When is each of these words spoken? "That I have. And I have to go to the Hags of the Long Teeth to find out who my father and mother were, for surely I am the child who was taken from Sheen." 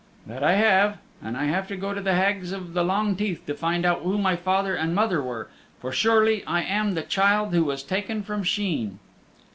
"That 0.25 0.43
I 0.43 0.53
have. 0.53 0.97
And 1.21 1.37
I 1.37 1.45
have 1.45 1.67
to 1.67 1.77
go 1.77 1.93
to 1.93 2.01
the 2.01 2.15
Hags 2.15 2.51
of 2.51 2.73
the 2.73 2.83
Long 2.83 3.15
Teeth 3.15 3.45
to 3.45 3.53
find 3.53 3.85
out 3.85 4.01
who 4.01 4.17
my 4.17 4.35
father 4.35 4.73
and 4.73 4.95
mother 4.95 5.21
were, 5.21 5.47
for 5.79 5.91
surely 5.91 6.43
I 6.45 6.63
am 6.63 6.95
the 6.95 7.03
child 7.03 7.53
who 7.53 7.65
was 7.65 7.83
taken 7.83 8.23
from 8.23 8.41
Sheen." 8.41 8.97